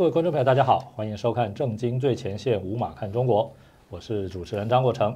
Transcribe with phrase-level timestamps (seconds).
[0.00, 3.52] 各位观众朋友，大家好，欢迎收看《正经最前线》，五马看中国，
[3.90, 5.14] 我是主持人张国成。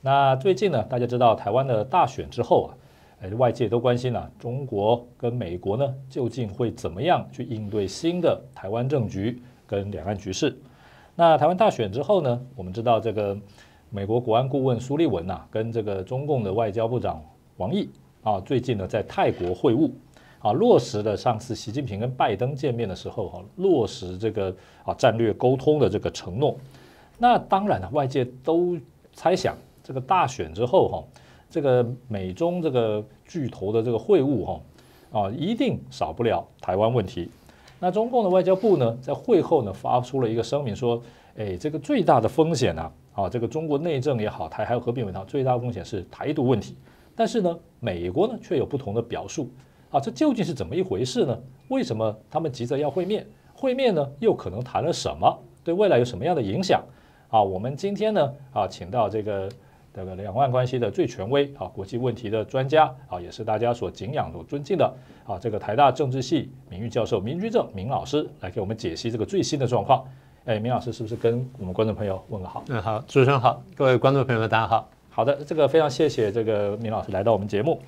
[0.00, 2.74] 那最近呢，大家知道台湾的大选之后啊，
[3.22, 10.58] 哎，外界都关心了中国跟美国呢究竟会怎么样去应对新的台湾政局跟两岸局势。
[11.14, 13.38] 那台湾大选之后呢，我们知道这个
[13.88, 17.22] 美国国安顾问苏利文呐，跟这个中共的外交部长
[17.58, 17.88] 王毅
[18.24, 19.88] 啊，最近呢在泰国会晤。
[20.40, 26.56] 啊，落实了上次习近平跟拜登见面的时候，哈，落实这个啊战略沟通的这个承诺。
[27.18, 28.78] 那当然了，外界都
[29.12, 31.04] 猜想，这个大选之后，哈，
[31.50, 34.60] 这个美中这个巨头的这个会晤，哈，
[35.10, 37.28] 啊，一定少不了台湾问题。
[37.80, 41.02] 那中共的外交部呢，在会后呢，发出了一个声明，说，
[41.36, 46.76] 哎，这个最大的风险呢，啊，这个中国内政也好，台海和平也好，最大的风险是台独问题。
[47.16, 49.50] 但是呢，美国呢，却有不同的表述。
[49.90, 51.38] 啊，这究竟是怎么一回事呢？
[51.68, 53.26] 为什么他们急着要会面？
[53.54, 55.38] 会面呢，又可能谈了什么？
[55.64, 56.82] 对未来有什么样的影响？
[57.28, 59.48] 啊，我们今天呢，啊，请到这个
[59.92, 64.94] 这个两岸关系的最权威啊，国际问题的专家啊，也是大家所敬仰、所尊敬的
[65.26, 70.04] 啊，这个台大政治系名誉教授明居正明老师来给我们解析这个最新的状况。
[70.44, 72.62] 哎，明老师是不是跟我们观众朋友问个好？
[72.68, 74.88] 嗯，好，主持人好，各位观众朋友们，大家好。
[75.10, 77.80] 好的，这个非常谢谢这个明老师来到我们节目。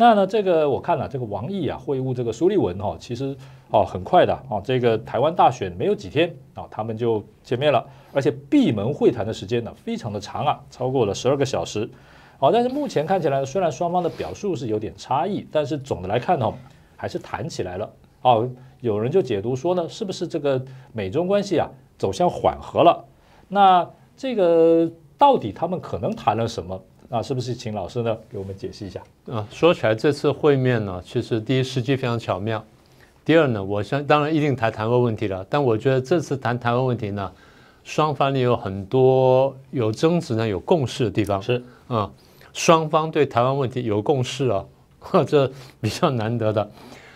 [0.00, 3.36] 那呢，这个我看了，这个王毅啊会晤这个苏利文哈，其实
[3.72, 11.90] 哦很快的哦，这个台湾大选没有几天啊，他们就见面了，而且闭门会谈的时间呢非常的长啊，超过了十二个小时。
[12.38, 16.54] 好，但是目前看起来，虽然双方的表述是有点差异，但是总的来看呢，
[16.96, 17.90] 还是谈起来了。
[18.22, 18.48] 哦，
[18.80, 23.04] 有人就解读说呢，是不是这个美中关系啊走向缓和了？
[23.48, 24.88] 那这个
[25.18, 26.80] 到底他们可能谈了什么？
[27.08, 29.46] 那是不是请老师呢给我们解析一下啊？
[29.50, 32.62] 说起来这次会面呢，其实第一时机非常巧妙，
[33.24, 35.44] 第二呢，我相当然一定谈台湾问题了。
[35.48, 37.32] 但我觉得这次谈台湾问题呢，
[37.82, 42.10] 双方呢有很多有争执呢有共识的地方是啊，
[42.52, 44.64] 双方对台湾问题有共识啊，
[45.26, 46.70] 这比较难得的。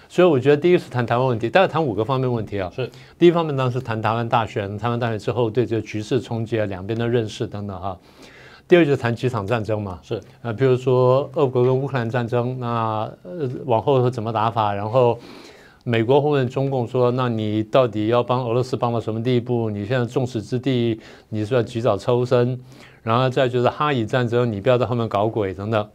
[0.08, 2.72] 所以我觉得第一是谈台湾问题，大概谈五个方面问题啊。
[2.74, 7.98] 是第一方面当然是谈台湾大选，台湾大选之后对这个局势冲击啊，两边的认识等等哈。
[8.72, 14.72] 第二就是谈几场战争嘛，是啊，比如说俄国跟乌克兰战争，那呃往后会怎么打法？
[14.72, 15.18] 然后
[15.84, 19.68] 美国会问中共说，那你到底要帮俄罗斯帮到什么地步？
[19.68, 22.58] 你现在众矢之的，你是要及早抽身？
[23.02, 25.86] 然后再就是哈以战争，你不要在后面搞鬼等等。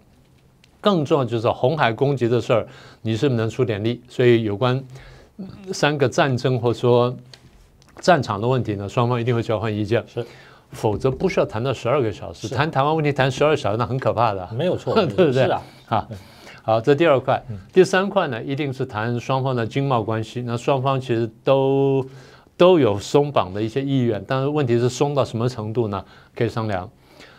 [0.80, 2.68] 更重要就是红海攻击的事儿，
[3.02, 4.00] 你是不是能出点力？
[4.08, 4.80] 所以有关
[5.74, 7.18] 三个战争或者说
[8.02, 10.06] 战场的问题呢，双方一定会交换意见。
[10.08, 10.24] 是。
[10.72, 15.34] 否则不需要谈到十二个小时，谈台湾问题谈十二小时那很可怕的， 没有错，对不对？
[15.34, 16.08] 是啊，好，
[16.62, 17.42] 好，这第二块，
[17.72, 20.42] 第三块呢，一定是谈双方的经贸关系。
[20.42, 22.06] 那双方其实都
[22.58, 26.04] 都有松绑的一些意愿，但是问题是松到什么程度呢？
[26.36, 26.90] 可以商量。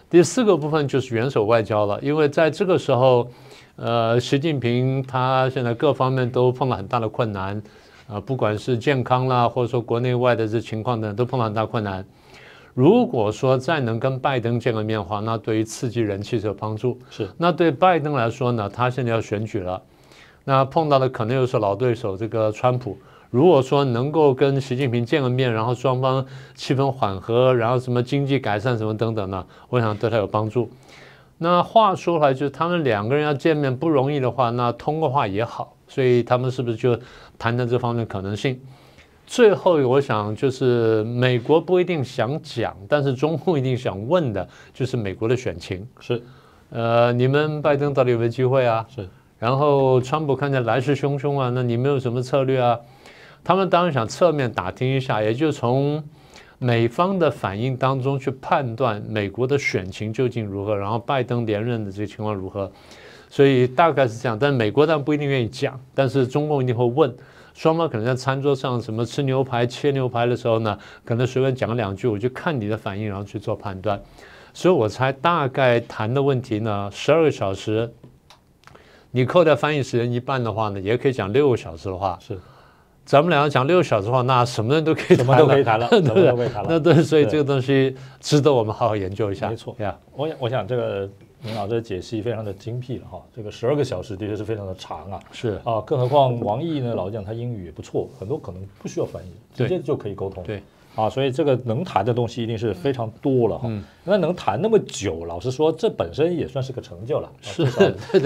[0.08, 3.28] 第四个部分就是元首外交了，因为在这个时候，
[3.76, 7.60] 呃，习近平他现在各方面都碰到很大的困难，
[8.08, 12.02] 啊，不管是健康啦，或者说国内外的这情况呢，都碰到很大困难。
[12.78, 16.96] 如果说再能跟拜登见个面的话，那对于刺激人气是有帮助。
[17.10, 19.82] 是，那对拜登来说呢，他现在要选举了，
[20.44, 22.96] 那碰到的可能又是老对手这个川普。
[23.30, 26.24] 如果说能够跟习近平见个面，然后双方
[26.54, 30.70] 气氛缓和，然后什么经济改善什么等等呢，我想对他有帮助。
[31.38, 35.74] 那话说回来，就是他们两个人要见面不容易的话，那通个话也好。
[35.88, 36.96] 所以他们是不是就
[37.40, 38.60] 谈谈这方面可能性？
[39.28, 46.22] 最后，我想就是美国不一定想讲，但是中共一定想问的，就是美国的选情是，
[46.70, 48.86] 呃，你们拜登到底有没有机会啊？
[48.88, 49.06] 是，
[49.38, 52.80] 然后川普看起来来势汹汹啊，那你们有什么策略啊？
[53.44, 56.02] 他们当然想侧面打听一下，也就从
[56.58, 62.72] 美方的反应当中去判断美国的选情究竟如何，然后拜登连任的这个情况如何。
[63.28, 67.14] 所以大概是这样，但美国当然不一定愿意讲，但是中共一定会问。
[67.54, 74.00] 双方可能在餐桌上什么吃牛排、切牛排的时候呢，可能随便讲两句，我就看你的反应，然后去做判断。
[74.54, 77.92] 所以我猜大概谈的问题呢，十二个小时，
[79.10, 82.18] 你扣掉翻译时间一半的话呢，也可以讲六个小时的话。
[82.20, 82.38] 是，
[83.04, 86.50] 咱们两个讲六个小时的话，那什么人都可以，什么都可以谈了， 对不对？
[86.68, 89.48] 那对，所以这个东西值得我们好好研究一下。
[89.48, 91.08] 没错呀，我我想这个。
[91.42, 95.60] 明老师的解析非常的精辟了哈，这个十二个小时的确是非常的长啊，是。
[95.64, 100.42] 啊，更何况王毅呢，老讲他英语也不错，很多可能不需要翻译，直接就可以沟通。
[100.42, 100.62] 对，
[100.98, 103.68] 啊，所以这个能谈的东西一定是非常多了哈。
[103.68, 107.28] 嗯那能谈那么久，老实说，这本身也算是个成就了。
[107.28, 107.62] 啊是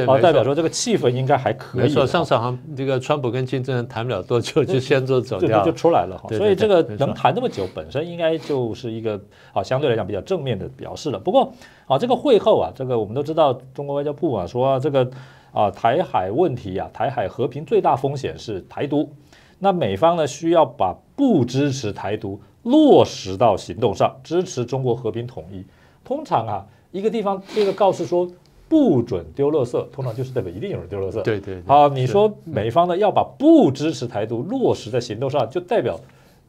[0.07, 1.83] 啊，代表说这个气氛应该还可以。
[1.83, 2.07] 没错。
[2.07, 5.73] 上次好像这个川普跟金正恩谈不了多久，就先就走掉就。
[5.73, 9.21] 出来了哈，所以这个能谈那么久，本身应该就是一个
[9.53, 11.19] 啊相对来讲比较正面的表示了。
[11.19, 11.53] 不过
[11.89, 15.11] 啊，这个会后啊，这个我们都知道，中国外交部啊说啊这个
[15.53, 19.13] 啊台海问题啊，台海和平最大风险是台独，
[19.59, 25.65] 那美方呢需要把不支持台独落实到行动上，支持中国和平统一。
[26.05, 28.29] 通常啊，一个地方这个告示说
[28.69, 31.23] 不准丢垃圾，通常就是代表一定有人丢垃圾。
[31.23, 35.99] 对对，对好，你说美方呢要把不支持台独落实在行动上，就代表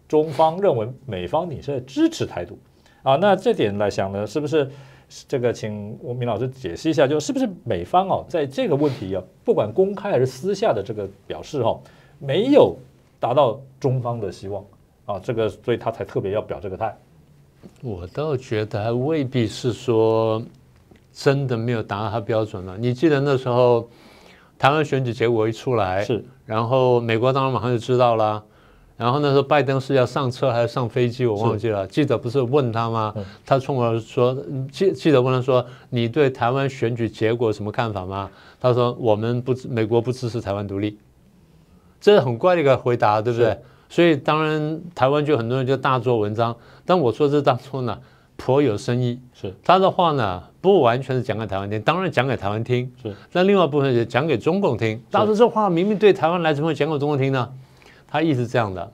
[0.07, 2.57] 中方认为美方你是在支持台独
[3.03, 3.15] 啊？
[3.17, 4.69] 那这点来想呢，是不是
[5.27, 11.79] 这个请吴明老师解释一下，就是不是美方哦在这个问题啊，不管公开还是私下的这个表示哦，
[12.19, 12.75] 没有
[13.19, 14.63] 达到中方的希望
[15.05, 16.97] 啊，这个所以他才特别要表这个态。
[17.81, 20.43] 我倒觉得还未必是说
[21.11, 22.77] 真的没有达到他标准了。
[22.77, 23.89] 你记得那时候
[24.57, 28.43] 台湾选举结果一出来，是然后美国当然马上就知道了。
[28.95, 31.85] 然后那时候拜登是要上车还是上飞机，我忘记了。
[31.87, 33.25] 记者不是问他吗嗯？
[33.43, 34.37] 他冲我说，
[34.71, 38.29] 记记者问他说：“你对台湾选举结果有什么看法吗？”
[38.61, 40.97] 他说：“我们不支，美国不支持台湾独立。”
[41.99, 43.59] 这是很怪的一个回答，对不对是？
[43.93, 47.95] 所以当然台湾就很多人就大做文章，但我说这当中呢
[48.35, 49.19] 颇有深意。
[49.39, 54.99] 是他的话呢不完全是讲给台湾听，当然讲给台湾听，是，但另外一部分也讲给中共听。
[55.11, 57.47] 当时这话明明对台湾来，怎么会讲给中共听呢？
[58.07, 58.91] 他意思是这样的。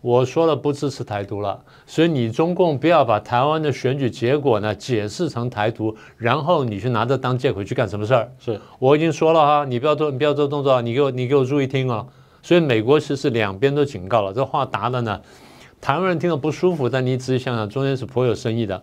[0.00, 8.30] 我说了不支持台独了，所以你中共不要把台湾的选举结果呢解释成台独，然后你去拿这当借口去干什么事儿？
[8.38, 12.06] 是我已经说了哈，你不要做，你不要做动作啊，你给我，你给我注意听啊。
[12.42, 15.20] 所以美国其实两边都警告了，这话答的呢，
[15.80, 18.82] 台湾人听了不舒服，但你仔细想想，中间是颇有深意的。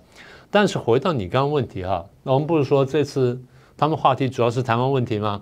[0.52, 3.40] 但是回到你刚刚问题哈，那我们不是说这次
[3.76, 5.42] 他们话题主要是台湾问题吗？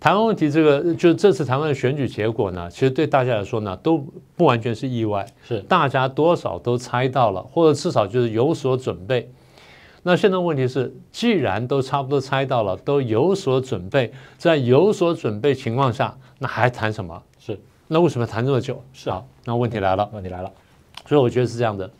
[0.00, 3.98] 台湾问题这个，就是这次台湾的选举结果呢，其实对大家来说呢，都
[4.36, 9.28] 不完全是意外，是大家多少都猜到了，或者至少就是有所准备。
[10.02, 17.22] 那现在问题是，既然都差不多猜到了，都有所准备，在有所准备情况下，那还谈什么？
[17.38, 17.58] 是，
[17.88, 18.82] 那为什么谈这么久？
[18.92, 20.50] 是啊，那问题来了，问题来了，
[21.06, 21.90] 所以我觉得是这样的。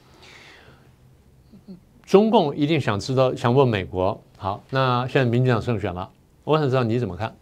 [2.06, 6.08] 中共一定想知道，想问美国，好，那现在民进党胜选了，
[6.44, 7.34] 我想知道你怎么看。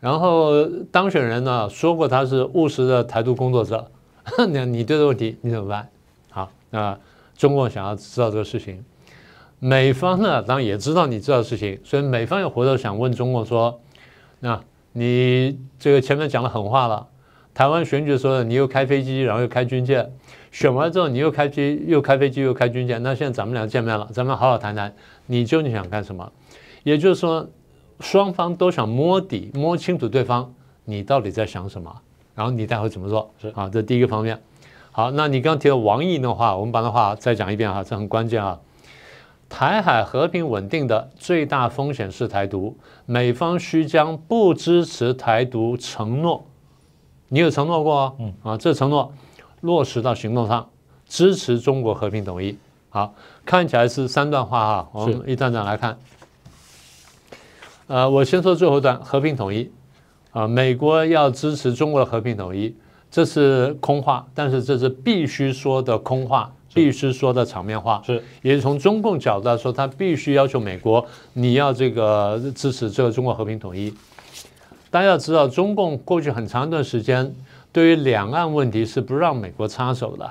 [0.00, 3.88] 然后当选人呢说过他是务实的台独工作者，
[4.50, 5.88] 那你对这个问题你怎么办？
[6.30, 6.98] 好，那
[7.36, 8.84] 中共想要知道这个事情，
[9.64, 13.80] 美方呢当然也知道你知道的事情，所以美方又回头想问中国说，
[14.40, 14.60] 那
[14.90, 17.06] 你这个前面讲了狠话了，
[17.54, 20.12] 台湾选举的时候你又开飞机，然后又开军舰，
[20.50, 24.92] 选完之后你又开机又开飞机又开军舰，那现在咱们俩见面了，咱们好好谈谈，
[25.26, 26.32] 你究竟想干什么？
[26.82, 27.48] 也就是说。
[28.00, 30.52] 双方都想摸底，摸清楚对方
[30.84, 31.94] 你到底在想什么，
[32.34, 33.30] 然后你待会怎么做？
[33.40, 34.36] 是啊，这第一个方面。
[34.90, 38.58] 好，那你刚提到王毅的话，我们把那话再讲一遍哈，这很关键啊。
[39.52, 46.46] 台海和平稳定的最大风险是台独，美方需将不支持台独承诺，
[47.28, 48.16] 你有承诺过哦？
[48.18, 49.12] 嗯啊，这承诺
[49.60, 50.70] 落实到行动上，
[51.06, 52.56] 支持中国和平统一。
[52.88, 55.98] 好，看起来是三段话哈，我们一段段来看。
[57.88, 59.70] 呃，我先说最后一段和平统一
[60.30, 62.74] 啊、美国要支持中国的和平统一，
[63.10, 68.02] 这是空话，但是这是必须说的空话，必须说的场面话。
[68.06, 73.92] 是也是从中共角度来说，他必须要求美国，你要这个支持这个中国和平统一。
[74.90, 77.34] 大家要知道，中共过去很长一段时间
[77.72, 80.30] 对于两岸问题是不让美国插手的。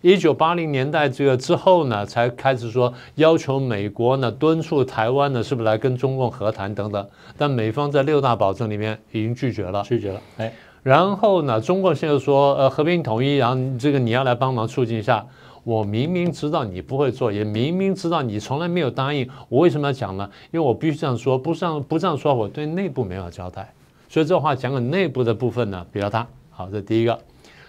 [0.00, 9.82] 一九八零年代这个之后呢，才开始说要求美国呢敦促台湾呢是不是来跟中共和谈等等，但美方在六大保证里面已经拒绝了。
[9.82, 10.52] 拒绝了，哎，
[10.82, 15.24] 然后呢，中国现在说呃和平统一，然后这个你要来帮忙促进一下。
[15.64, 20.30] 我明明知道你不会做，也明明知道你从来没有答应，我为什么要讲呢？
[20.52, 23.72] 因为我必须这样说，不这样不这样说，我对内部没有交代。
[24.08, 26.26] 所以这话讲给内部的部分呢比较大。
[26.50, 27.18] 好，这第一个。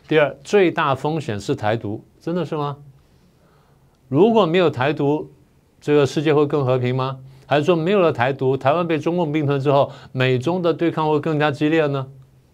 [0.07, 2.77] 第二，最大风险是台独，真的是吗？
[4.07, 5.31] 如果没有台独，
[5.81, 7.17] 这个世界会更和平吗？
[7.47, 12.07] 还是说没有了台独，台湾被中共并吞之后，美中的对抗会更加激烈呢？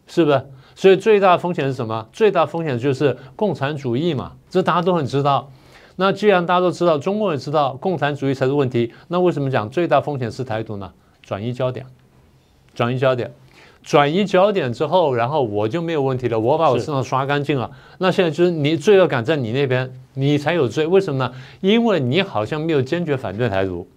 [0.05, 0.45] 是不是？
[0.75, 2.07] 所以最大风险是什么？
[2.11, 5.51] 最大风险就是共产主义嘛，这大家都很知道。
[5.97, 10.91] 那既然大家都知道，中国也知道共产主义才是问题，那为什么讲最大风险是台独呢？
[11.21, 11.85] 转移焦点，
[12.73, 13.31] 转移焦点。
[13.83, 17.71] 转移焦点之后，然后我就没有问题了，我把我身上刷干净了。
[17.97, 20.85] 那现在就是你罪恶感在你那边，你才有罪。
[20.85, 21.33] 为什么呢？
[21.61, 23.87] 因为你好像没有坚决反对台独，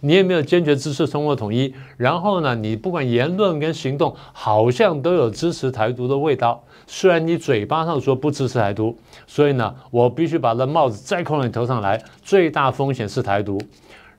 [0.00, 1.74] 你也没有坚决支持中国统一。
[1.96, 6.62] 然后呢，你不管言论跟行动，好像都有支持台独的味道。
[6.86, 12.02] 虽然你嘴巴上说不支持台独，所以呢，我必须把那帽子再扣到你头上来。
[12.22, 13.58] 最大风险是台独。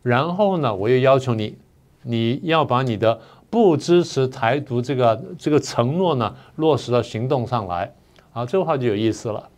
[0.02, 1.56] 然后呢，我又要求你，
[2.04, 3.20] 你要把你的
[3.50, 7.94] 不支持台独这个这个承诺呢落实到行动上来。
[8.34, 9.50] 啊，这话就有意思了。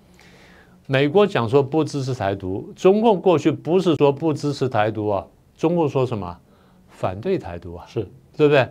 [0.85, 5.25] 美国讲说不支持台独，中共过去不是说不支持台独啊，
[5.57, 6.37] 中共说什么？
[6.89, 8.67] 反对台独啊，是对不对？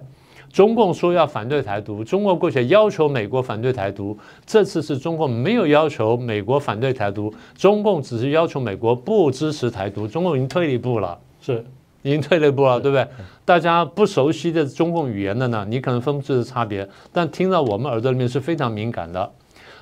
[0.53, 4.17] 中共说要反对台独，中国过去要求美国反对台独，
[4.47, 11.19] 这次是中共没有要求美国反对台独，中共只是要求美国不支持台独，中共已经退了一步了。
[11.41, 11.63] 是，
[12.03, 13.07] 已经退了一步了，对不对？
[13.45, 19.31] 大家不熟悉的中共语言的呢，你可能分不出差别，但听到我们耳朵里面是非常敏感的。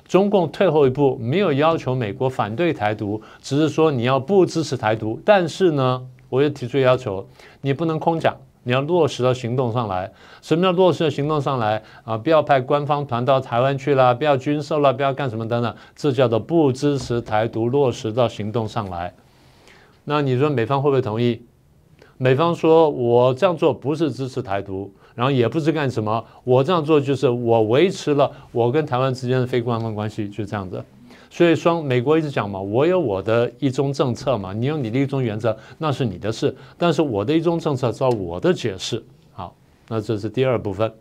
[0.07, 7.25] 中共退后一步，没有要求美国反对台独，只是说你要不支持台独，但是呢，我又提出要求，
[7.61, 10.11] 你不能空讲，你要落实到行动上来。
[10.41, 12.17] 什么叫落实到行动上来啊？
[12.17, 19.13] 不要派官方团到台湾去了，不要军售了，不要干什么等等，这叫做不支持台独，落实到行动上来。
[20.03, 21.41] 那你说美方会不会同意？
[22.17, 30.83] 美方说我这样做不是支持台独，然后也不是干什么，我这样做就是我维持了我跟台湾之间的非官方关系，就这样子。
[31.29, 36.55] 所以双美国一直讲嘛，我有我的一中政策嘛，你有你的一中原则，那是你的事。
[36.77, 39.03] 但是我的一中政策照我的解释。
[39.33, 39.55] 好，
[39.87, 40.93] 那这是第二部分，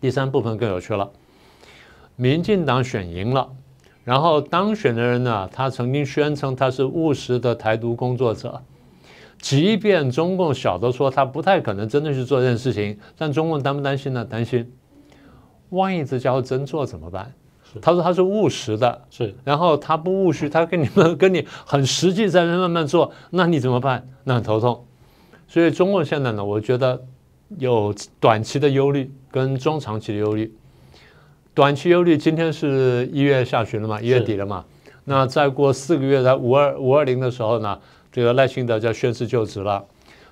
[0.00, 1.10] 第三部分更有趣了。
[2.16, 3.48] 民进党选赢了，
[4.04, 8.60] 然后当选的人呢，他曾经宣称他是务实的台独工作者。
[9.40, 14.24] 即便中共晓得说他不太可能真的去做这件事情，但中共担不担心呢？
[14.24, 14.72] 担心，
[15.68, 17.32] 万一这家伙真做怎么办？
[17.80, 24.08] 他说他是务实的，是，然后他不务虚，他跟你们跟你很实际在那慢慢做，那你怎么办？
[24.24, 24.84] 那很头痛。
[25.46, 27.04] 所以中共现在呢，我觉得
[27.58, 30.54] 有短期的忧虑跟中长期的忧虑。
[31.54, 34.64] 短期忧虑，今天是一月下旬了嘛，一月底了嘛，
[35.04, 37.78] 那再过四个月，在五二五二零的时候呢？
[38.10, 39.84] 这个赖清德就要宣誓就职了，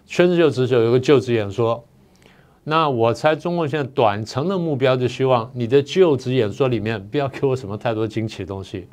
[0.07, 1.85] 宣誓就职就有个就职演说。
[2.69, 8.89] 那我猜中共现在短程的目标就希望你的就职演说里面不要给我什么太多惊奇的东西。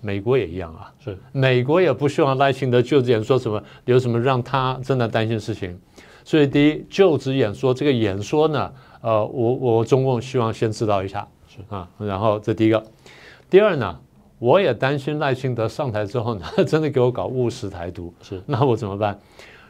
[0.00, 5.78] 美国也一样啊，是美国也不希望赖清德就职演说什么有什么让他真的担心事情。
[6.24, 12.84] 所以第一就职演说这个演说呢，呃，我我中共希望先知道一下，是啊，然后这第一个，
[13.48, 13.96] 第二呢？
[14.40, 19.16] 我也担心赖清德上台之后呢， 真的给我搞务实台独，是那我怎么办？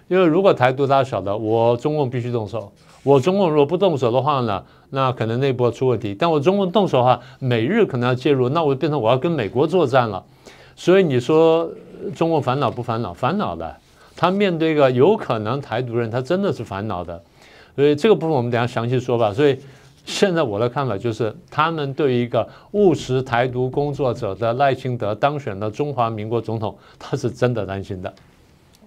[0.09, 2.73] 因为如果台独大家晓得，我中共必须动手。
[3.03, 6.15] 我中共如果不动手的话呢，那可能内部出问题。
[6.15, 10.25] 但我中共动手的话，美日可能要介入，那我就变成我要跟美国作战了。
[10.77, 11.71] 所以你说
[12.15, 13.13] 中共烦恼不烦恼？
[13.13, 13.77] 烦恼的。
[14.17, 17.23] 他面对一个有可能台独人，他真的是烦恼的。
[17.77, 19.33] 所以这个部分我们等下详细说吧。
[19.33, 19.59] 所以。
[20.05, 28.11] 现在我的看法就是，他们对于一个务实台独工作者的赖清德当选的中华民国总统，他是真的担心的。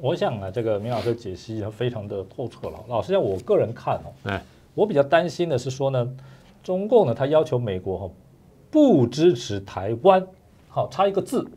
[0.02, 2.80] 我想啊，这个明老师解析非常的透彻了。
[2.88, 4.44] 老实讲，我个人看哦，哎，
[4.74, 6.12] 我比较担心的是说呢，
[6.64, 8.10] 中共呢，他要求美国哈
[8.72, 10.26] 不支持台湾，
[10.68, 11.48] 好差一个字，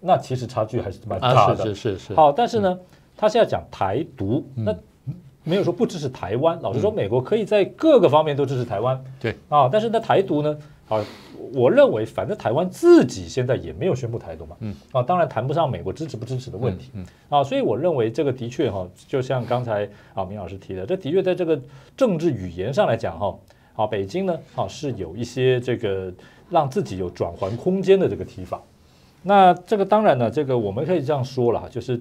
[0.00, 1.64] 那其实差距还是蛮大的。
[1.66, 2.14] 是是是。
[2.14, 2.78] 好，但是呢，
[3.16, 4.74] 他现在讲台独，那。
[5.48, 9.00] 没有说不支持台湾，老实说，美国可以在各个方面都支持台湾。
[9.20, 10.58] 对啊，但是那台独呢？
[10.88, 11.04] 啊，
[11.52, 14.56] 我认为反正台湾自己现在也没有宣布台独嘛。
[14.60, 16.90] 嗯啊，当然谈不上美国支持不支持的问题。
[16.94, 21.60] 嗯啊，所以我认为这个的确哈，就像刚才啊明老师提的，这的确在这个
[21.96, 23.38] 政治语言上来讲哈，
[23.74, 26.12] 啊北京呢啊是有一些这个
[26.50, 28.62] 让自己有转换空间的这个提法。
[29.22, 32.00] 那这个当然呢，这个我们可以这样说了，就是。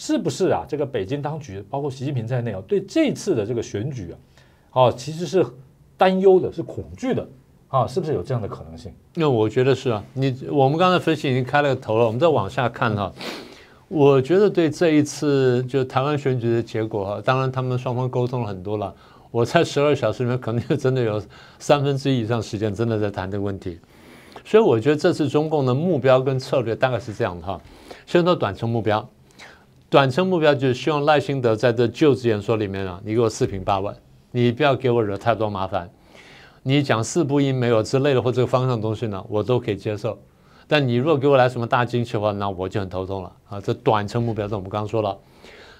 [0.00, 0.64] 是不是啊？
[0.68, 4.14] 这个北京当局，包括习近平在内啊，对这次的这个选举
[4.70, 5.44] 啊，啊，其实是
[5.96, 7.26] 担忧的，是恐惧的
[7.68, 8.92] 啊，是不是有这样的可能性？
[9.14, 10.02] 那我觉得是啊。
[10.14, 13.12] 你我们刚才分析已经开了个头了，我们再往下看哈。
[13.88, 18.94] 我觉得对这一次就台湾选举的结果哈，当然他们双方沟通了很多了。
[19.30, 21.22] 我在十二小时里面，可能就真的有
[21.58, 23.78] 三分之一以上时间真的在谈这个问题。
[24.44, 27.60] 所以我觉得这次中共的目标跟策略大概是这样的哈，
[28.06, 29.06] 先说短程目标。
[29.90, 33.94] 短程目标就是希望赖清德在这就职演说里面啊，你给我四平八稳，
[34.30, 35.90] 你不要给我惹太多麻烦。
[36.62, 40.18] 你讲四不一没有之类的或这个方向的东西呢，我都可以接受。
[40.66, 43.60] 但你如果给我来什么大惊喜的话，那我就很头痛了啊！
[43.60, 45.16] 这短程目标，这我们刚刚说了。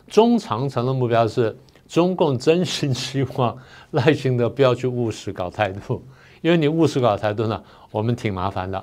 [0.09, 1.55] 中长程的目标是
[1.87, 3.55] 中共真心希望
[3.91, 6.03] 耐心的不要去务实搞态度，
[6.41, 8.83] 因为你务实搞态度呢，我们挺麻烦的。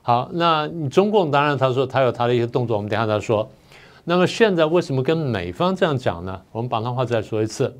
[0.00, 3.46] 好，那你中共当然他说他有他的一些动作，我们等下再说。
[4.04, 6.40] 那么现在为什么跟美方这样讲呢？
[6.50, 7.76] 我们把那话再说一次，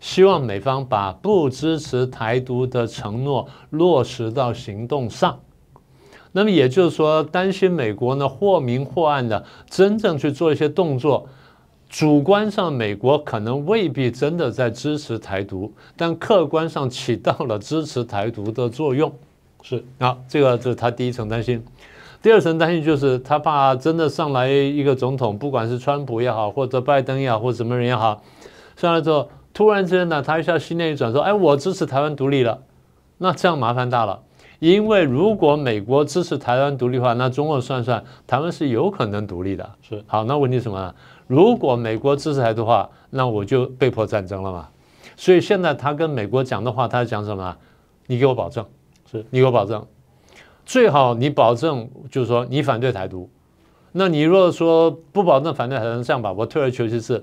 [0.00, 5.38] 希望美方把不支持台独的承诺落实到行动上。
[6.32, 11.28] 那么也就是说，担心美国呢或明或暗的真正去做一些动作。
[11.88, 19.12] 主观上，美国可能未必真的在支持台独，但客观上起到了支持台独的作用。
[19.62, 21.64] 是啊，这个这是他第一层担心。
[22.22, 28.22] 第二层担心就是他怕真的上来一个总统，不管是川普也好，或者拜登也好，或者什么人也好，
[28.76, 29.28] 上来之后
[29.60, 32.62] 突然之间呢，他一下心念一转，说：“哎，我支持台湾独立了。”
[33.20, 34.22] 那这样麻烦大了，
[34.58, 39.70] 因为如果美国支持台湾独立的话，那中国算算，台湾是有可能独立的。
[39.82, 40.94] 是好，那问题什么呢？
[41.26, 44.66] 如果美国支持台的话，那我就被迫战争了嘛。
[45.14, 47.54] 所以现在他跟美国讲的话，他讲什么？
[48.06, 48.64] 你给我保证，
[49.12, 49.86] 是你给我保证，
[50.64, 53.28] 最好你保证就是说你反对台独。
[53.92, 57.22] 那你如果说不保证反对台独，这样吧，我退而求其次，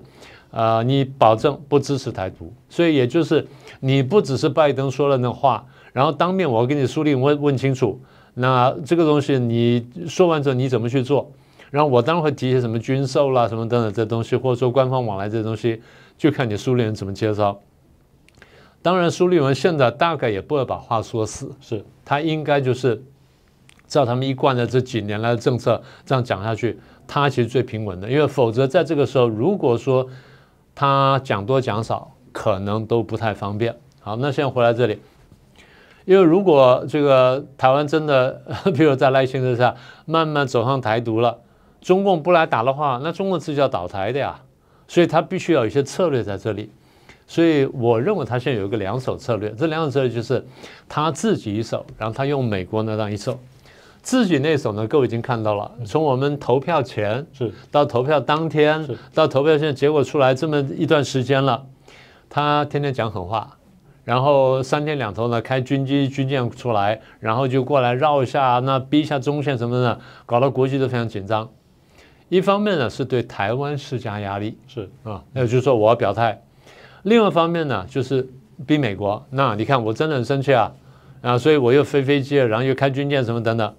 [0.51, 2.53] 呃，你保证不支持台独。
[2.69, 3.47] 所以也就是
[3.79, 7.99] 你不只是拜登说了那话，然后当面我给你书令问问清楚，
[8.33, 11.31] 那这个东西你说完之后你怎么去做？
[11.69, 15.81] 然后我当然会提一些什么军售啦、什么等等这东西，或者说官方往来这东西，
[16.17, 17.59] 就看你苏联人怎么介绍。
[18.81, 23.03] 当然，苏利文现在大概也不会把话说死，是他应该就是
[23.85, 28.09] 照他们一贯的这几年来的政策这样讲下去，他其实最平稳的。
[28.09, 30.07] 因为否则在这个时候，如果说
[30.79, 33.75] 他讲多讲少，可能都不太方便。
[33.99, 34.99] 好，那现在回来这里。
[36.05, 38.43] 因为如果这个台湾真的，
[38.77, 39.73] 比如在赖清德下
[40.05, 41.39] 慢慢走上台独了。
[41.81, 44.39] 中共不来打的话，那中共自己要倒台的呀，
[44.87, 46.69] 所以他必须要有一些策略在这里。
[47.25, 50.45] 所以我认为他现在有一个两手策略，这两手策略就是
[50.87, 53.39] 他自己一手，然后他用美国那当一手。
[54.01, 61.65] 自己那手呢，各位已经看到了，从我们投票前是到投票当天，到投票现在结果出来这么一段时间了，
[62.29, 63.57] 他天天讲狠话，
[64.05, 71.49] 然后三天两头呢开军机军舰出来，然后就过来绕一下，那逼一下中线什么的，搞得国际都非常紧张。
[72.29, 76.37] 一方面呢是对台湾施加压力，是啊，那就是说我要表态；
[77.03, 78.25] 另外一方面呢就是
[78.65, 79.25] 逼美国。
[79.31, 80.71] 那你看我真的很生气啊
[81.21, 83.73] 啊，所以我又飞飞机，然后又开军舰什么等等。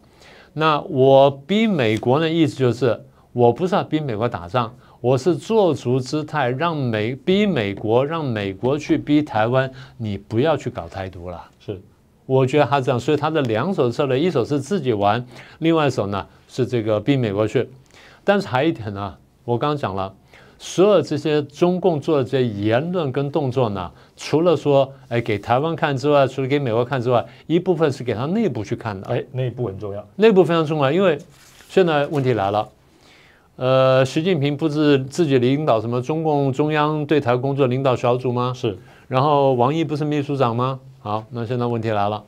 [0.58, 11.48] 那我逼美国的意思就是，我不是要逼美国打仗，我是做足姿态，让美逼美国，让美国去逼台湾，你不要去搞台独了。
[11.64, 11.80] 是，
[12.26, 15.24] 我觉得他这样，所以他的两手策略，一手是自己玩，
[15.60, 17.70] 另外一手呢是这个逼美国去。
[18.24, 20.12] 但是还一点呢，我刚刚讲了，
[20.58, 29.06] 所有这些中共做的这些言论跟动作呢，除了说哎给台湾看之外，除了给美国看之外，一部分是给他内部去看的。
[29.08, 31.16] 哎，内部很重要，内部非常重要，因为
[31.68, 32.68] 现在问题来了，
[33.56, 38.52] 呃，习近平不是自己领导什么中共中央对台工作领导小组吗？
[38.54, 38.76] 是。
[39.06, 40.80] 然后王毅不是秘书长吗？
[41.00, 42.22] 好，那现在问题来了。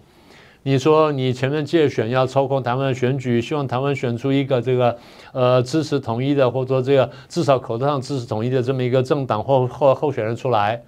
[0.62, 4.96] 你说你前面借选要操控台湾选举，希望台湾选出一个这个
[5.32, 10.82] 呃支持统一的，或者说这个至少口头上支持统一的这么一个政党或或候选人出来。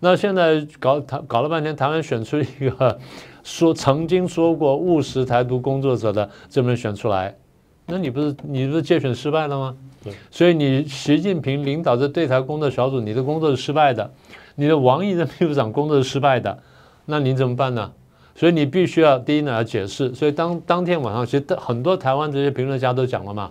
[0.00, 2.98] 那现在搞台搞了半天，台湾选出一个
[3.42, 7.34] 说曾经说过务实台独工作者的这么人选出来，
[7.86, 9.74] 那你不是你不是借选失败了吗？
[10.04, 14.10] 对，所以你习近平领导的对台工作小组，你的工作是失败的，
[14.56, 16.58] 你的王毅的秘书长工作是失败的，
[17.06, 17.90] 那你怎么办呢？
[18.38, 23.50] 所以你必须要第一呢要解释，所以当当天晚上，其实很多台湾这些评论家都讲了嘛，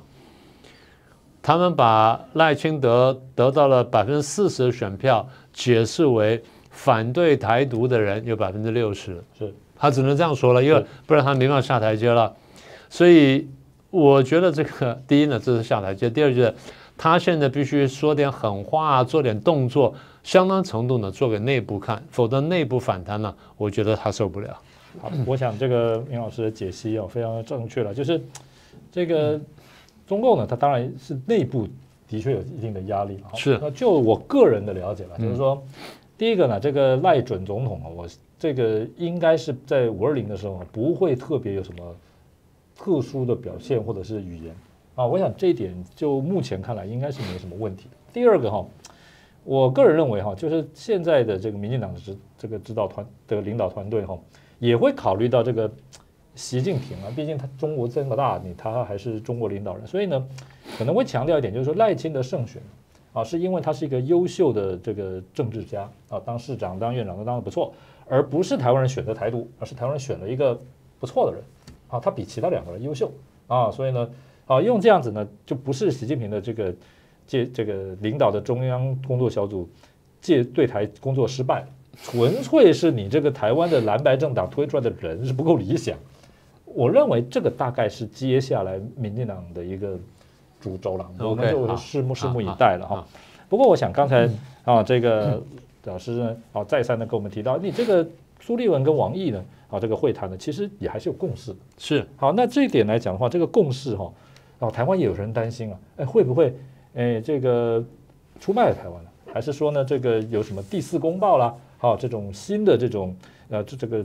[1.42, 12.32] 他们把赖清德得到了百分之四十的选票解释为反对台独的人有百分之六十，是他只能这样说了，因为不然他没办法下台阶了。
[12.88, 13.50] 所以
[13.90, 16.54] 我觉得这个第一呢这是下台阶，第二就是
[16.96, 24.56] 他现在必须说点狠话，做点动作，相当程度呢做给内部看，否则内部反弹呢，我觉得他受不了。
[25.00, 27.94] 好，我想这个明老师的解析哦，非常的正确了。
[27.94, 28.22] 就是
[28.92, 29.40] 这个
[30.08, 31.68] 中共呢，它当然是内部
[32.08, 33.20] 的确有一定的压力。
[33.36, 33.58] 是。
[33.62, 35.62] 那就我个人的了解了，就是说，
[36.18, 38.08] 第一个呢，这个赖准总统啊，我
[38.40, 41.96] 这个应该是在五二零的时候不会特别有什么
[42.76, 44.56] 特殊的表现或者是语言
[44.96, 45.06] 啊。
[45.06, 47.98] 我想这一点就目前看来应该是没什么问题的。
[48.14, 48.66] 第二个哈，
[49.44, 54.18] 我个人认为哈，就是现在的这个民进党的指这个指导团的领导团队哈。
[54.60, 55.70] 也会考虑到这个
[56.36, 60.28] 习近平啊，毕竟他中国这么大，你他还是中国领导人，所以呢，
[60.78, 62.62] 可能会强调一点，就是说赖清德胜选，
[63.14, 67.74] 啊，是因为他是一个优秀的这个政治家啊，当市长、当院长都当的不错，
[68.08, 70.60] 而不是台湾人选择台独，而是台湾人选了一个
[71.00, 71.44] 不错的人
[71.88, 73.12] 啊，他比其他两个人优秀
[73.48, 74.10] 啊，所以呢，
[74.46, 76.74] 啊，用这样子呢，就不是习近平的这个
[77.26, 79.70] 借这个领导的中央工作小组
[80.20, 81.66] 借对台工作失败，
[82.04, 85.98] 纯粹是你这个台湾的蓝白政党推出来的人是不够理想。
[86.66, 89.98] 我认为这个大概是接下来民进党的一个
[90.60, 93.08] 主轴了，我们就拭目拭目以待了哈。
[93.48, 94.30] 不过我想刚才
[94.64, 95.42] 啊，这个
[95.86, 98.06] 老师呢啊再三的跟我们提到，你这个
[98.42, 101.56] 苏立文跟王毅呢啊这个会谈呢，其实也还是有共识。
[101.78, 104.12] 是好，那这一点来讲的话，这个共识哈，
[104.60, 106.54] 啊台湾也有人担心啊，哎会不会
[106.96, 107.82] 哎这个
[108.40, 109.10] 出卖了台湾了？
[109.32, 111.56] 还是说呢这个有什么第四公报啦？
[111.86, 113.16] 好这种新的这种。
[113.48, 114.04] 呃，这这个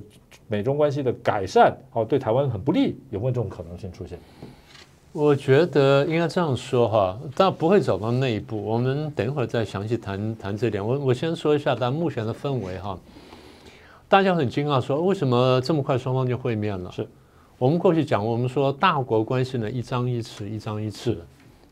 [0.48, 4.18] 美中关系的改善，哦，对台湾很不利，有没有这种可能性出现？
[5.12, 8.62] 我觉得应该这样说哈，但不会走到那一步。
[8.62, 10.86] 我们等一会儿再详细谈谈这点。
[10.86, 12.98] 我我先说一下，但目前的氛围哈，
[14.10, 16.92] 大家很惊讶，说为什么这么快双方就会面了？
[16.92, 17.08] 是
[17.56, 21.16] 我们过去讲，我们说大国关系呢，一张一弛，一张一弛，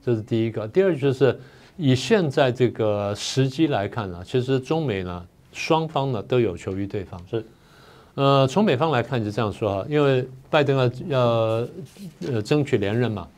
[0.02, 0.66] 这是第一个。
[0.66, 1.38] 第二就是
[1.76, 7.44] 以现在这个时机来看呢，其实中美呢双方呢都有求于对方是。
[8.14, 11.20] 呃，从美方来看是这样说哈，因为拜登要要
[12.26, 13.28] 呃争取连任嘛，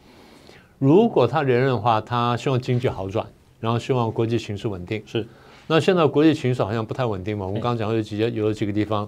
[0.78, 3.26] 如果他连任的话，他希望经济好转，
[3.60, 5.02] 然后希望国际形势稳定。
[5.04, 5.28] 是，
[5.66, 9.06] 那现在国际形势好像不太稳定嘛，我们刚刚讲有几个有几个地方，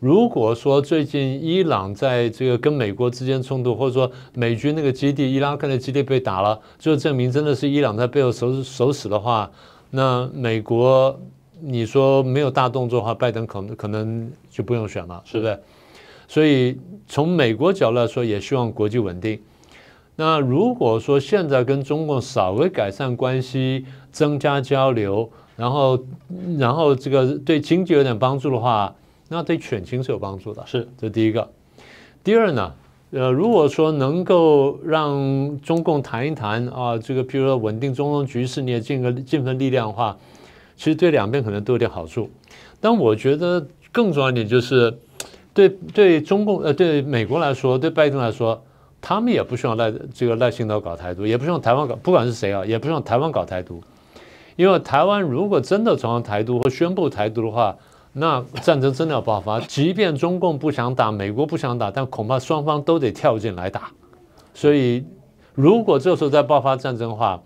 [0.00, 9.50] 如果说最近伊朗在这个跟美国之间冲突，或者说美军那个基地伊拉克的基地被打了，就证明真的是伊朗在背后守守死的话，
[9.92, 11.18] 那美国。
[11.60, 15.58] 你说没有大动作的话，拜登可能可能就不用选了，是不是？
[16.28, 19.40] 所以从美国角度来说，也希望国际稳定。
[20.16, 26.04] 那如果说现在跟中共稍微改善关系，增加交流，然后
[26.58, 28.94] 然后这个对经济有点帮助的话，
[29.28, 30.62] 那对选情是有帮助的。
[30.66, 31.48] 是，这第一个。
[32.24, 32.72] 第二呢，
[33.12, 40.16] 呃，如果说能够让中共谈一谈啊，这个比如说稳定中东局势，你也尽个尽份力量的话。
[40.76, 42.28] 其实对两边可能都有点好处，
[42.80, 44.94] 但我觉得更重要一点就是，
[45.54, 48.62] 对对中共呃对美国来说，对拜登来说，
[49.00, 53.82] 他们也不希望赖这个赖清德搞台独，也不希望台湾搞，不管是谁啊，也不希望台湾搞台独，
[54.56, 57.74] 因为台湾如果真的走上台独或宣布台独的话，
[58.12, 63.90] 那战争真的要爆发，即便中共不想打，美国不想打，但恐怕双方都得跳进来打，
[64.52, 65.06] 所以
[65.54, 67.42] 如果这时候再爆发战争的话。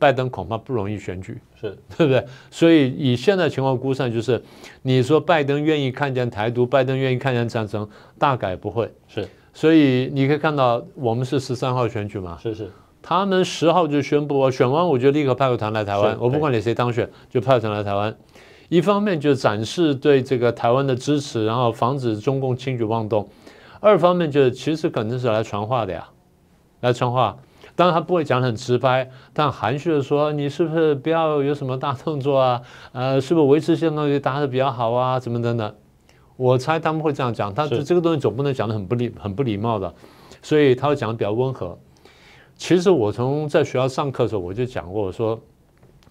[0.00, 2.24] 拜登恐怕不容易选举，是对不对？
[2.50, 4.42] 所以以现在情况估算，就是
[4.82, 7.86] 你说拜登愿意看见台独，拜登愿意看见战争，
[8.18, 9.28] 大概不会是。
[9.52, 12.70] 所以你可以看到，我们是十三号选举嘛，是是。
[13.02, 18.16] 他们十号就宣布，我选完我就立刻派个团来台湾，我不管你谁当选，就派团来台湾。
[18.68, 23.24] 一方面就展示对这个台湾的支持，然后防止中共轻举妄动；
[23.80, 26.08] 二方面就是其实可能是来传话的呀，
[26.80, 27.36] 来传话。
[27.80, 32.60] 当然他不会讲很直白，但含蓄的说，你是不是不要有什么大动作啊？
[32.92, 35.18] 呃，是不是维持现状就打得比较好啊？
[35.18, 35.74] 怎么等等？
[36.36, 39.94] 我猜他们会这样讲，他这个东西总不能讲得很不礼很不礼貌的，
[40.42, 41.78] 所以他会讲得比较温和。
[42.54, 45.40] 其实我从在学校上课的时候我就讲过，我说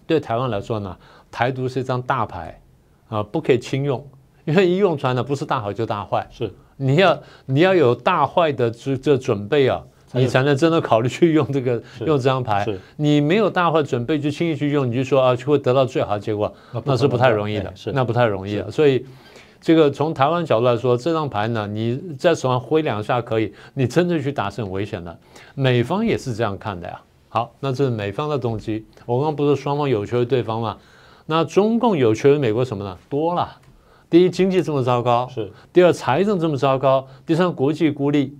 [0.08, 0.96] 对台湾来说呢，
[1.30, 2.60] 台独是一张大牌
[3.08, 4.04] 啊，不可以轻用，
[4.44, 9.80] 因为一用出来呢，不是大好就大坏，是你要你要有大坏的这这准备啊。
[10.12, 12.66] 你才能真的考虑去用这个 用这张牌。
[12.96, 16.52] 你没有大会准备就轻易去用，你就说啊就会得到最好的结果，
[16.84, 18.70] 那是不太容易的，那不太容易的。
[18.70, 19.04] 所以
[19.60, 25.16] 这个从台湾角度来说，这张牌呢，你在手上挥两下可以，你真正去打是很危险的。
[25.54, 27.00] 美方也是这样看的呀。
[27.28, 28.84] 好，那这是美方的动机。
[29.06, 30.76] 我刚刚不是双方有求于对方吗？
[31.26, 32.98] 那中共有求于美国什么呢？
[33.08, 33.48] 多了。
[34.08, 35.48] 第一，经济这么糟糕；是。
[35.72, 38.36] 第二，财政这么糟糕；第三，国际孤立。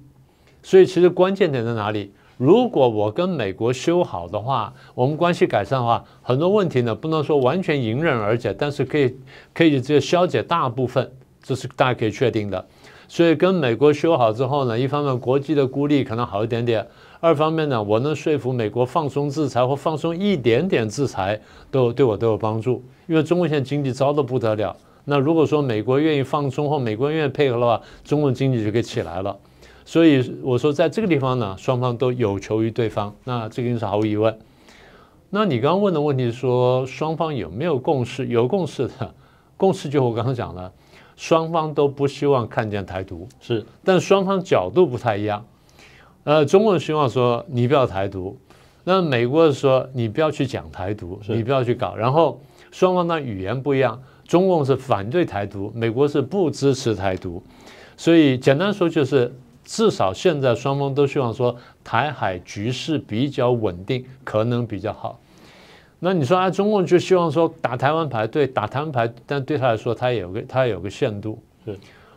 [0.62, 2.12] 所以其实关键点在哪里？
[2.36, 9.14] 如果我跟美国修好的话，我们关系改善的话，很多问题呢不能说完全迎刃而解，但是可以
[9.52, 12.66] 可以这个消解大部分，这是大家可以确定的。
[13.08, 16.86] 所以跟美国修好之后呢，一方面国际的孤立可能好一点点，
[17.20, 21.38] 二方面呢，我能说服美国放松制裁或放松一点点制裁，
[21.70, 22.82] 都对我都有帮助。
[23.06, 29.36] 因为中国现在经济糟得不得了，那如果说美国愿意放松或美国愿意配合的话，中国经济就可以起来了。
[29.90, 34.38] 所以我说，在这个地方呢，双方都有求于对方，那这个是毫无疑问。
[35.30, 38.24] 那你刚刚问的问题是说，双方有没有共识？
[38.28, 39.12] 有共识的，
[39.56, 40.72] 共识就我刚刚讲了，
[41.16, 45.44] 双方都不希望看见台独，是，但双方角度不太一样。
[46.22, 48.38] 呃，中国人希望说你不要台独，
[48.84, 57.42] 那美国说你不要去讲台独，你不要去搞，然后双方的语言不一样，中共是反对台独，美国是不支持台独，
[57.96, 65.18] 所以简单说就是，至少现在双方都希望说台海局势比较稳定，可能比较好。
[65.98, 71.38] 那你说啊，中共就希望说打台湾牌，对，打台湾牌，但对他来说，他也有个他也有个限度。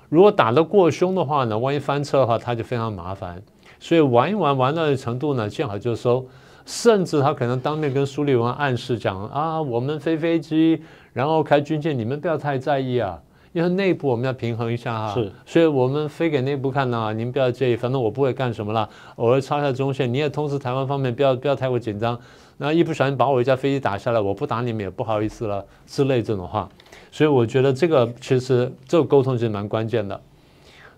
[0.10, 3.42] 如果打得过凶的话呢，万一翻车的话，他就非常麻烦。
[3.80, 6.26] 所以玩一玩玩到的程度呢，见好就收。
[6.66, 13.22] 甚至他可能当面跟苏利文暗示讲啊，我们飞飞机，然后开军舰，你们不要太在意啊，
[13.54, 22.20] 因为内部我们要平衡一下哈、是，所以我们飞给内部看呐、您不要介意，反正我不会干什么啦，偶尔插一下中线，你也通知台湾方面不要不要太过紧张。
[22.58, 26.68] 那一不小心把我一架飞机打下来，我不打你们也不好意思了之类这种话。
[27.12, 30.20] 所以我觉得这个其实这个沟通其实蛮关键的。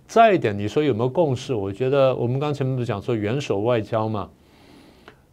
[0.07, 1.53] 再一点，你说有没有共识？
[1.53, 4.29] 我觉得我们刚前面不是讲说元首外交嘛，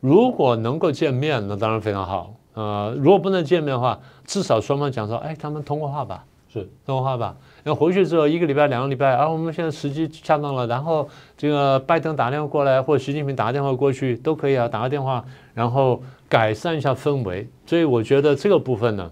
[0.00, 2.34] 如果能够见面，那当然非常好。
[2.54, 7.36] 呃，如果不能见面的话，至少双方讲说，哎，他们通过话吧，是通话吧。
[7.64, 17.48] 然后回去之后一个礼拜、两个礼拜啊，我们现在时机恰当了，然后这个拜登打电话过来，或者习近平打个电话过去都可以啊，打个电话，然后改善一下氛围。
[17.64, 19.10] 所以我觉得这个部分呢，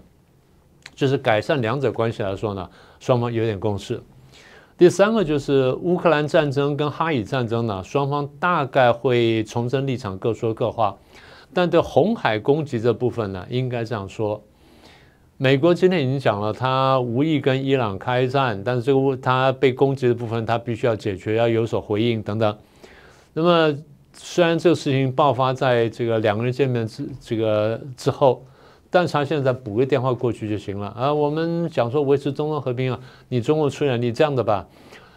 [0.93, 4.01] 就是改善两者关系来说呢，双方有点共识。
[4.77, 10.97] 第三个就是乌克兰战争跟哈以战争呢，双方大概会重申立场，各说各话。
[11.53, 14.43] 但对红海攻击这部分呢，应该这样说：
[15.43, 22.55] 美国今天已经讲了，他无意跟伊朗开战，但是这个他被攻击的部分，他必须要解决，要有所回应等等。
[23.33, 23.75] 那么
[24.13, 28.45] 虽然这个事情爆发在这个两个人见面之这个之后，
[28.91, 31.11] 但是他现在补个电话过去就行了啊。
[31.11, 32.99] 我们讲说维持中东和平啊，
[33.29, 34.67] 你中国出人，你这样的吧，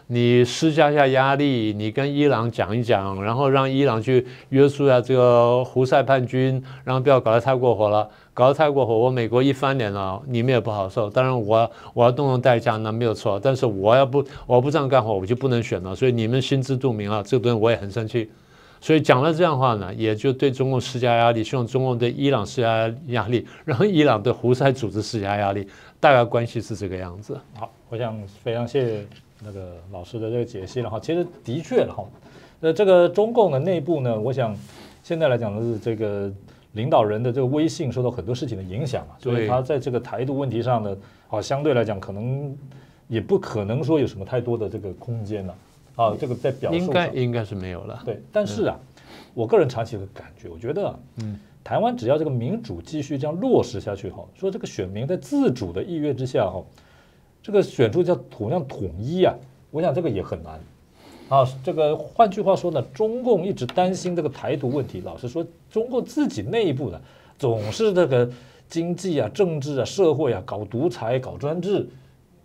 [0.07, 11.09] 你施加一下压力，你跟伊朗讲一讲，然后让伊朗去约束一下这个胡塞叛军，然后不要搞得太过火了，搞得太过火，我美国一翻脸了，你们也不好受。
[11.09, 18.29] 当然我我要动用代价，那没有错，但是我要不我不这样干活，我就不能选了，所以你们心知肚明啊，这个东西我也很生气。
[18.81, 25.67] 所以讲了这样的话呢，也就对中共施加压力，希望中共对伊朗施加压力，让伊朗对胡塞组织施加压力，
[25.99, 27.41] 大概关系是这个样子。
[27.55, 29.07] 好，我想非常谢谢
[29.43, 31.01] 那个老师的这个解析了哈。
[31.01, 32.05] 其实的确哈，
[32.61, 34.55] 那这个中共的内部呢，我想
[35.03, 36.31] 现在来讲的是这个
[36.75, 40.97] 领导人的这个威信受到很多事情的影响嘛，所以他在这个台独问题上呢，
[41.29, 42.57] 啊，相对来讲可能
[43.09, 45.57] 也不可能说有什么太多的这个空间了
[45.97, 48.03] 啊，这个在表述应上该应该是没有了。
[48.05, 48.79] 对，但是啊，
[49.35, 56.61] 我个人长期的感觉，我觉得啊，嗯，台湾只要这个民主继续这样落实下去哈，说这个选民在自主的意愿之下哈，
[57.41, 59.33] 这个选出叫同样统一啊，
[59.71, 60.59] 我想这个也很难
[61.35, 61.49] 啊。
[61.65, 67.01] 这个换句话说呢，中共一直担心这个台独问题，老实说，中共自己内部呢
[67.39, 68.31] 总是这个
[68.69, 71.87] 经济啊、政治啊、社会啊搞独裁、搞专制。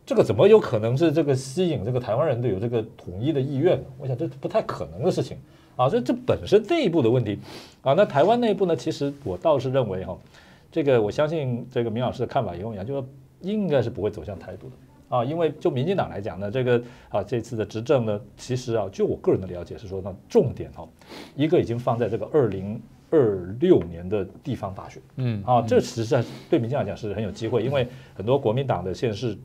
[0.06, 3.86] 这个怎么有可能是这个吸引这个台湾人的有这个统一的意愿呢？
[4.00, 5.38] 我想这不太可能的事情
[5.76, 7.38] 啊，所以这本身内部的问题
[7.84, 7.94] 啊。
[7.94, 10.18] 那台湾内部呢，其实我倒是认为哈、
[10.72, 13.08] 这个我相信这个明老师的看法也一样，就是
[13.42, 14.74] 应该是不会走向台独的
[15.10, 20.88] 啊，因为就民进党来讲呢，这个啊这次的执政呢，其实啊，就我个人的了解是说，呢重点哈、
[21.36, 25.02] 一个已经放在这个二零二六年的地方大选。
[25.16, 29.36] 嗯啊，这实际上对民进党来讲是很有机会，因为很多国民党的县市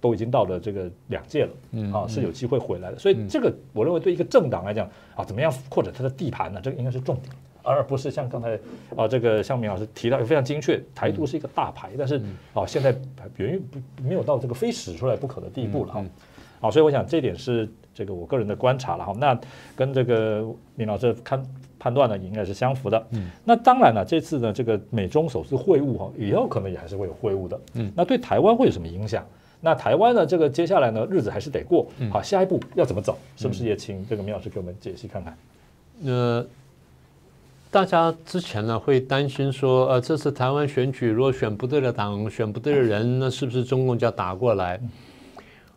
[0.00, 2.98] 都已经到了这个两届了，嗯啊，是有机会回来的。
[2.98, 6.60] 所以这个我认为对一个政党来讲啊，怎么样扩展它的地盘呢？
[6.60, 8.58] 这个应该是重点，而不是像刚才
[8.96, 12.20] 啊这个像明老师提到非常精确，台独是一个大牌，但是
[12.54, 12.90] 啊现在
[13.36, 16.04] 远远不没有到这个非使出来不可的地步了哈。
[16.60, 19.12] 好，所以我想这点是这个我个人的观察了哈。
[19.18, 19.38] 那
[19.74, 20.46] 跟这个
[20.76, 21.42] 明老师看
[21.78, 23.06] 判断呢，应该是相符的。
[23.10, 27.60] 嗯，那当然了，这次呢这个美中首次会晤哈，以后可能也还是会有会晤的。
[27.74, 29.26] 嗯，那对台湾会有什么影响？
[29.60, 31.88] 那台湾呢，这个接下来呢日子还是得过。
[32.10, 33.18] 好，下一步要怎么走？
[33.36, 35.36] 是不是也请这个明老师给我们解析看看？
[36.04, 36.46] 呃，
[37.72, 44.78] 大家之前呢会担心说，呃，这次台湾选举如果选不对的党，选不对的人，那是不是中共就要打过来？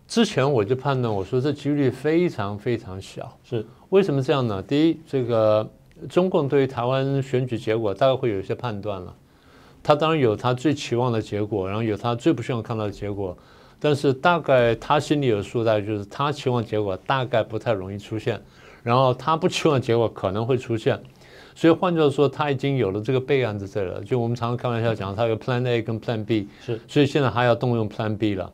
[0.06, 3.34] 之前我就判断，我说这几率非常非常小。
[3.46, 4.62] 是为什么这样呢？
[4.62, 5.66] 第一，这个
[6.10, 9.16] 中共对于台湾选举结果大概会有一些判断了。
[9.82, 13.38] 他当然有他最期望的结果，然后有他最不希望看到的结果，
[13.80, 18.42] 但是大概他心里有数，大概就是他期望结果大概不太容易出现，
[18.84, 21.02] 然后他不期望结果可能会出现。
[21.56, 24.04] 所以换句话说，他已经有了这个备案在这里了。
[24.04, 28.52] 就我们常常开玩笑讲，他有 Plan A 跟 Plan B，是所以现在还要动用 Plan B 了。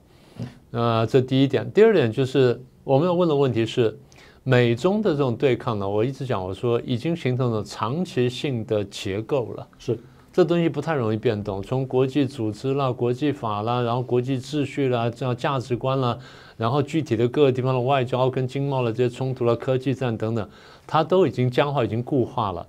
[0.69, 1.69] 那，这第一点。
[1.71, 3.97] 第二点就是我们要问的问题是，
[4.43, 9.67] 美中的这种对抗呢，我一直讲，我说已经形成了长期性的结构了。
[9.79, 9.99] 是，
[10.31, 11.61] 这东西不太容易变动。
[11.61, 16.17] 从国际组织啦、国际法啦，然后国际秩序啦、这样价值观啦，
[16.55, 20.47] 然后具体的各个地方的外交跟经贸的这些冲突啦、科技战等等，
[20.85, 22.65] 它都已经僵化、已经固化了。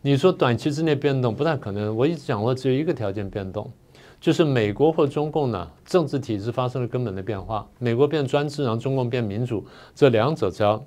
[0.00, 1.94] 你说短期之内变动不太可能。
[1.96, 3.70] 我一直讲过，只有一个条件变动，
[4.20, 10.82] 就是美国或中共呢政治体制发生了根本的变化，美国变专制，然后中共变民主，这两者只要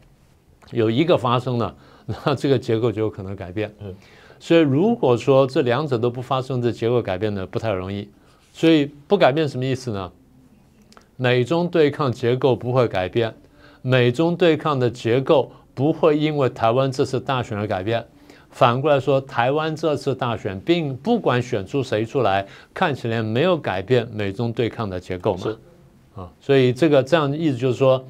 [0.72, 3.74] 有一个发生了，那 这个结构就有可能改变。
[4.40, 8.10] 所以如果说这两者都不发生，这结构改变呢不太容易。
[8.54, 10.12] 所以不改变什么意思呢？
[11.16, 13.36] 美中对抗结构不会改变，
[13.82, 18.06] 美中对抗的结构不会因为台湾这次大选而改变。
[18.52, 25.44] 反过来说，台湾这次大选并不管选出谁出来，看起来没有改变美中对抗的结构嘛？
[25.44, 25.58] 是
[26.14, 28.06] 啊，所以这个这样的意思就是说，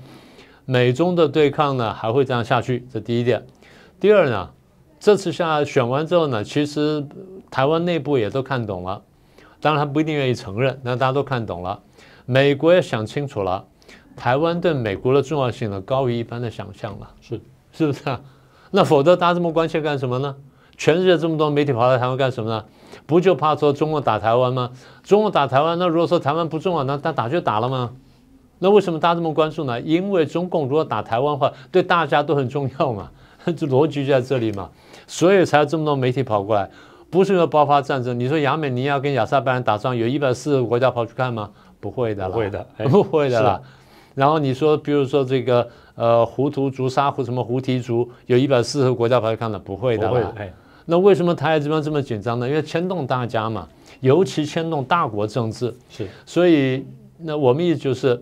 [0.65, 3.45] 美中的对抗呢还会这样下去，这第一点。
[3.99, 4.49] 第二呢，
[4.99, 7.06] 这次下选完之后呢，其实
[7.51, 8.99] 台湾内部也都看懂了，
[9.62, 11.80] 当然他不一定愿意承认，但大家都看懂了。
[12.25, 13.63] 美国也想清楚了，
[14.15, 17.39] 台湾对美国的重要性呢高于一般的想象了，是
[17.71, 18.19] 是不是啊？
[18.73, 20.36] 那否则大家这么关切干什么呢？
[20.77, 22.65] 全世界这么多媒体跑到台湾干什么呢？
[23.05, 24.71] 不就怕说中国打台湾吗？
[25.03, 27.91] 中国打台湾，那如果说台湾不重要，那他打就打了吗？
[28.60, 29.79] 那为什么大家这么关注呢？
[29.81, 33.12] 因为中共如果打台湾的话，对大家都很重要嘛，
[33.45, 34.69] 这逻辑就在这里嘛，
[35.07, 36.69] 所以才有这么多媒体跑过来，
[37.10, 38.19] 不是要爆发战争。
[38.19, 41.49] 你说亚美尼亚跟亚塞拜然打仗，有一百四十个国家跑去看吗？
[41.79, 43.62] 不会的，不会的， 不会的啦。
[44.15, 45.69] 然后你说，比如说这个。
[45.93, 50.34] 呃，胡图族、沙胡什么胡提族，有一百四十个国家跑去看了，不会的啦。
[50.86, 52.47] 那为什么台海这边这么紧张呢？
[52.47, 53.67] 因为牵动大家嘛，
[54.00, 55.76] 尤其牵动大国政治。
[55.89, 56.88] 是，所以
[57.19, 58.19] 那我们意思就是，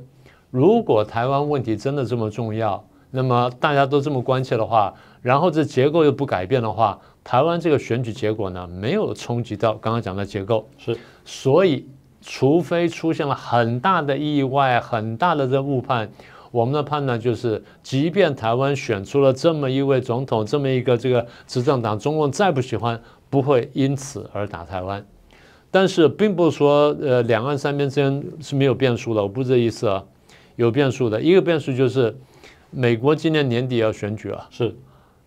[0.52, 10.68] 如果台湾问题真的这么重要，那么大家都这么关切的话，然后这结构又不改变的话，台湾这个选举结果呢，没有冲击到刚刚讲的结构。
[10.78, 11.88] 是，所以
[12.22, 16.10] 除非出现了很大的意外、很大的这误判。
[16.52, 25.06] 我们的判断就是，即便台湾选出了这么一位总统，这么一个这个执政党，中共再不喜欢，不会因此而打台湾。
[25.70, 30.04] 但是，并不是说，呃，两岸三边之间是没有变数的，我不是这意思啊，
[30.56, 31.22] 有变数的。
[31.22, 32.18] 一个变数就是，
[32.72, 34.76] 美国今年年底要选举啊，是。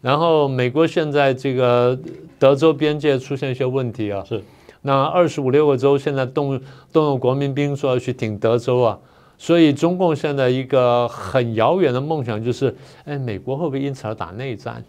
[0.01, 1.97] 然后，美国现在这个
[2.41, 4.43] 德州边界出现一些问题啊，是。
[4.83, 6.61] 那二十五六个州现在动
[6.93, 8.99] 动用国民兵说要去挺德州啊。
[9.39, 14.85] 所以，中共现在一个很遥远的梦想就是：哎，美国会不会因此而打内战？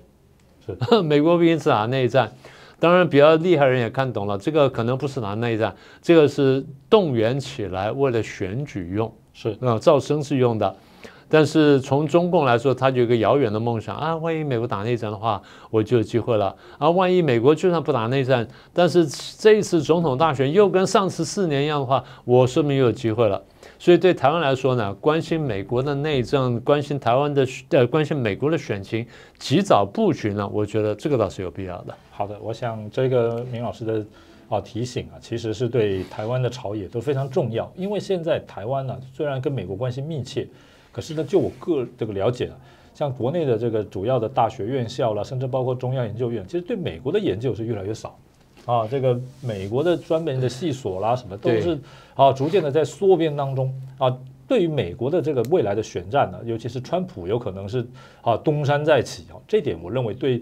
[0.64, 2.32] 是， 美国会因此打内战。
[2.80, 10.76] 当然，比较厉害人也看懂了，这个可能不是打内战，这个是动员起来为了选举用，是啊，造声势用的。
[11.34, 15.42] 但是从中共来说，他就有一个遥远的梦想啊，万一美国打内战的话，
[15.72, 16.56] 我就有机会了。
[16.78, 19.04] 啊，万一美国就算不打内战，但是
[19.40, 23.42] 这一次总统大选又跟上次四年一样的话，我说明又有机会了。
[23.80, 29.04] 所以对台湾来说呢，关心美国的内政，关心台湾的呃，关心美国的选情，
[29.40, 31.96] 及早布局呢，我觉得这个倒是有必要的。
[32.12, 34.06] 好的，我想这个明老师的
[34.50, 37.72] 啊提醒啊，其实是对台湾的朝野都非常重要。
[37.76, 40.48] 因为现在台湾呢，虽然跟美国关系密切，
[40.94, 42.56] 可是呢，就我个这个了解啊，
[42.94, 48.18] 像国内的这个主要的大学院校啦，甚至包括中央研究院，其实对美国的研究是越来越少。
[48.66, 51.78] 啊，这个美国的专门的系所啦，什么都是
[52.16, 54.18] 啊，逐渐的在缩编当中啊。
[54.46, 57.86] 对于美国的这个未来的选战呢，尤其是川普有可能是
[58.22, 60.42] 啊东山再起啊，这点我认为对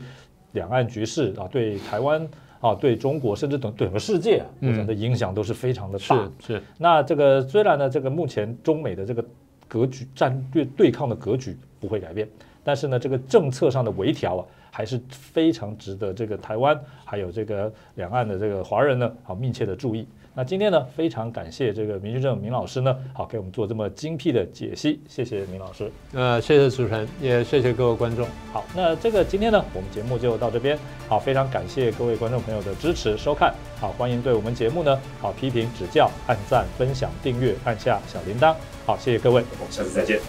[0.52, 2.28] 两岸局势啊，对台湾
[2.60, 6.30] 啊，对中国，甚至等整个世界啊，我想的影响都是非常的大。
[6.40, 6.64] 是是。
[6.78, 9.24] 那这个虽然呢，这个目前中美的这个
[9.72, 12.28] 格局战略对抗的格局不会改变，
[12.62, 14.46] 但是呢，这个政策上的微调啊。
[14.74, 20.08] 还是非常值得这个台湾还有这个两岸的这个华人呢，好密切的注意。
[20.34, 25.92] 那今天呢，非常感谢这个明居正明老师呢，好给我们做这么精辟的解析，谢谢明老师。
[26.14, 28.26] 呃，谢谢主持人，也谢谢各位观众。
[28.54, 30.80] 好，那这个今天呢，我们节目就到这边。
[31.10, 33.54] 好，非常感谢各位观众朋友的支持收看。
[33.78, 38.56] 好，欢迎对我们节目呢，好批评指教，按赞、分享、订阅，按下小铃铛。
[38.86, 40.22] 好，谢谢各位，我们下次再见。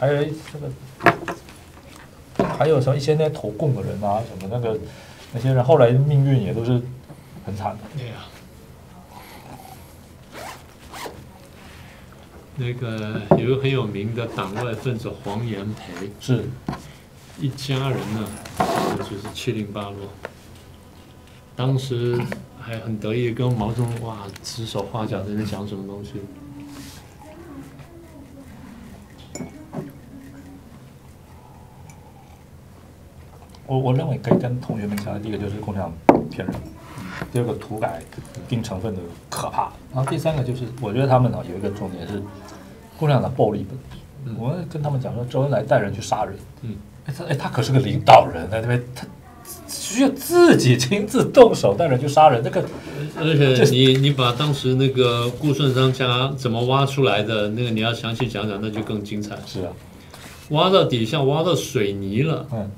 [0.00, 0.68] 还有这个，
[2.58, 4.76] 还有什么一些那投共的人啊，什么那个
[5.34, 6.80] 那些人，后来命运也都是
[7.44, 7.78] 很惨的。
[7.98, 8.14] 对呀。
[12.56, 16.44] 那个有个很有名的党外分子黄炎培，是
[17.40, 18.28] 一家人呢，
[18.98, 20.08] 就是七零八落。
[21.56, 22.16] 当时
[22.60, 26.12] 还很得意，跟毛泽东哇指手画脚在那讲什么东西。
[33.66, 36.54] 我我认为可以跟同学们讲的，第一个就是共产党骗人，
[37.32, 38.02] 第二个涂改
[38.48, 39.00] 定成分的
[39.30, 42.22] 可怕，然后第三个就是我觉得他们呢有一个重点是
[42.98, 44.38] 共产党的暴力本质。
[44.38, 49.06] 我跟他们讲说，周恩来带人去杀人，嗯，哎他哎他可是个领导人，在那边他
[49.68, 52.64] 需要自己亲自动手带人去杀人，那个
[53.18, 59.36] 而且你你把当时那个顾顺章家怎么挖出来的那个，你要详细讲讲，那就更精彩。
[59.46, 59.72] 是啊，
[60.48, 62.70] 挖到底下，挖到水泥了，嗯，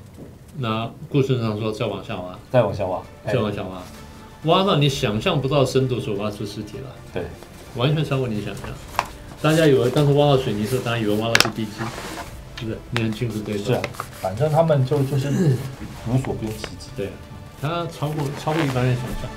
[0.59, 3.83] 那故事上说再往下挖，再往下挖，哎再往下挖，
[4.45, 7.25] 挖到你想象不到深度，时候挖出尸体了，对，
[7.75, 8.65] 完全超过你想象。
[9.43, 11.73] 大家以为当时挖到水泥的时候，大家以为挖到是地基，
[12.59, 12.79] 是不是？
[12.91, 13.83] 你很清楚对吧是啊？，
[14.21, 15.29] 反正他们就就是
[16.09, 16.89] 无所不用其极。
[16.97, 17.11] 对，
[17.61, 19.31] 他超过超过一般人想象。